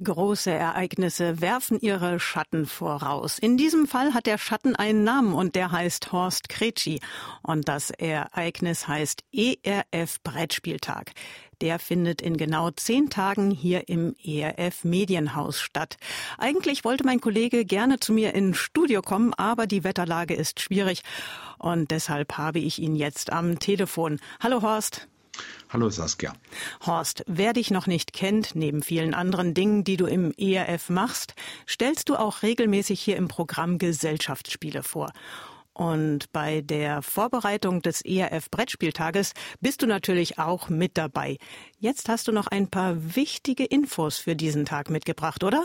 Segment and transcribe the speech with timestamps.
[0.00, 3.36] Große Ereignisse werfen ihre Schatten voraus.
[3.40, 7.00] In diesem Fall hat der Schatten einen Namen und der heißt Horst Kretschi.
[7.42, 11.10] Und das Ereignis heißt ERF Brettspieltag.
[11.60, 15.96] Der findet in genau zehn Tagen hier im ERF Medienhaus statt.
[16.38, 21.02] Eigentlich wollte mein Kollege gerne zu mir ins Studio kommen, aber die Wetterlage ist schwierig
[21.58, 24.20] und deshalb habe ich ihn jetzt am Telefon.
[24.40, 25.08] Hallo Horst.
[25.70, 26.32] Hallo Saskia.
[26.86, 31.34] Horst, wer dich noch nicht kennt, neben vielen anderen Dingen, die du im ERF machst,
[31.68, 35.12] stellst du auch regelmäßig hier im Programm Gesellschaftsspiele vor.
[35.78, 41.36] Und bei der Vorbereitung des ERF Brettspieltages bist du natürlich auch mit dabei.
[41.78, 45.64] Jetzt hast du noch ein paar wichtige Infos für diesen Tag mitgebracht, oder?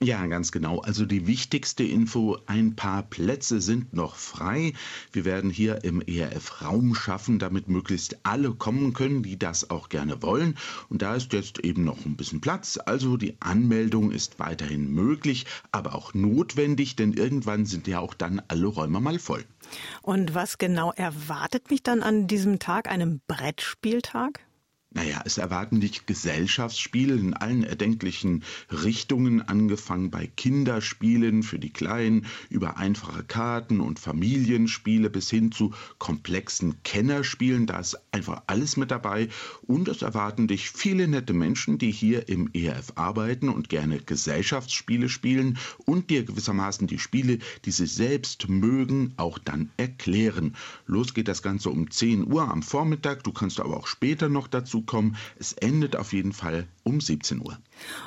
[0.00, 0.78] Ja, ganz genau.
[0.78, 4.72] Also die wichtigste Info, ein paar Plätze sind noch frei.
[5.10, 9.88] Wir werden hier im ERF Raum schaffen, damit möglichst alle kommen können, die das auch
[9.88, 10.56] gerne wollen.
[10.88, 12.78] Und da ist jetzt eben noch ein bisschen Platz.
[12.86, 18.40] Also die Anmeldung ist weiterhin möglich, aber auch notwendig, denn irgendwann sind ja auch dann
[18.46, 19.44] alle Räume mal voll.
[20.02, 24.47] Und was genau erwartet mich dann an diesem Tag, einem Brettspieltag?
[24.90, 32.24] Naja, es erwarten dich Gesellschaftsspiele in allen erdenklichen Richtungen, angefangen bei Kinderspielen für die Kleinen,
[32.48, 37.66] über einfache Karten und Familienspiele bis hin zu komplexen Kennerspielen.
[37.66, 39.28] Da ist einfach alles mit dabei.
[39.66, 45.10] Und es erwarten dich viele nette Menschen, die hier im ERF arbeiten und gerne Gesellschaftsspiele
[45.10, 50.56] spielen und dir gewissermaßen die Spiele, die sie selbst mögen, auch dann erklären.
[50.86, 53.22] Los geht das Ganze um 10 Uhr am Vormittag.
[53.24, 55.16] Du kannst aber auch später noch dazu dazukommen.
[55.38, 57.58] Es endet auf jeden Fall um 17 Uhr.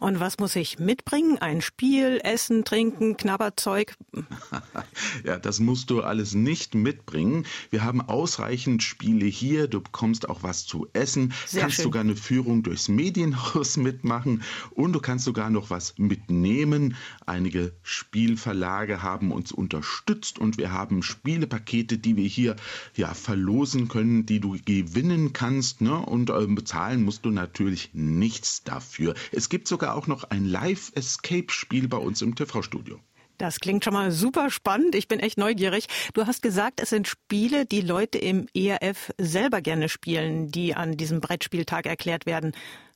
[0.00, 1.38] Und was muss ich mitbringen?
[1.38, 3.96] Ein Spiel, Essen, Trinken, Knabberzeug?
[5.24, 7.46] ja, das musst du alles nicht mitbringen.
[7.70, 9.68] Wir haben ausreichend Spiele hier.
[9.68, 11.84] Du bekommst auch was zu essen, Sehr kannst schön.
[11.84, 14.42] sogar eine Führung durchs Medienhaus mitmachen
[14.72, 16.96] und du kannst sogar noch was mitnehmen.
[17.24, 22.56] Einige Spielverlage haben uns unterstützt und wir haben Spielepakete, die wir hier
[22.96, 25.80] ja verlosen können, die du gewinnen kannst.
[25.80, 25.94] Ne?
[25.94, 29.14] Und ähm, bezahlen musst du natürlich nichts dafür.
[29.32, 33.00] Es gibt sogar auch noch ein Live-Escape-Spiel bei uns im TV-Studio.
[33.38, 34.94] Das klingt schon mal super spannend.
[34.94, 35.86] Ich bin echt neugierig.
[36.14, 40.96] Du hast gesagt, es sind Spiele, die Leute im ERF selber gerne spielen, die an
[40.96, 42.52] diesem Brettspieltag erklärt werden.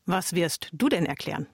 [0.06, 1.48] Was wirst du denn erklären?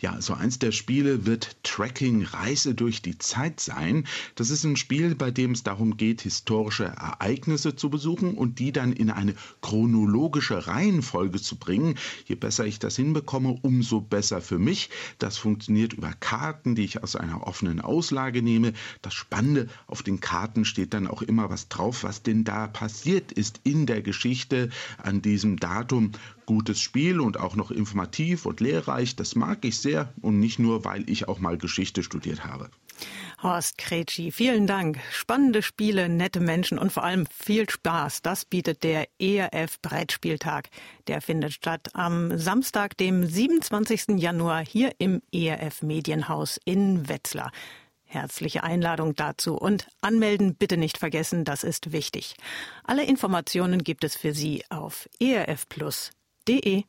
[0.00, 4.06] Ja, so eins der Spiele wird Tracking Reise durch die Zeit sein.
[4.34, 8.72] Das ist ein Spiel, bei dem es darum geht, historische Ereignisse zu besuchen und die
[8.72, 11.94] dann in eine chronologische Reihenfolge zu bringen.
[12.26, 14.90] Je besser ich das hinbekomme, umso besser für mich.
[15.18, 18.72] Das funktioniert über Karten, die ich aus einer offenen Auslage nehme.
[19.02, 23.32] Das Spannende, auf den Karten steht dann auch immer was drauf, was denn da passiert
[23.32, 26.12] ist in der Geschichte an diesem Datum
[26.46, 29.16] gutes Spiel und auch noch informativ und lehrreich.
[29.16, 32.70] Das mag ich sehr und nicht nur, weil ich auch mal Geschichte studiert habe.
[33.42, 35.00] Horst Kretschi, vielen Dank.
[35.10, 38.22] Spannende Spiele, nette Menschen und vor allem viel Spaß.
[38.22, 40.68] Das bietet der ERF Brettspieltag.
[41.08, 44.20] Der findet statt am Samstag, dem 27.
[44.20, 47.50] Januar hier im ERF Medienhaus in Wetzlar.
[48.04, 52.34] Herzliche Einladung dazu und anmelden bitte nicht vergessen, das ist wichtig.
[52.84, 56.84] Alle Informationen gibt es für Sie auf erfplus.de.